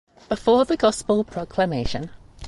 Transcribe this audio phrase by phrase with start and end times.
[0.29, 2.09] Before the Gospel Proclamation: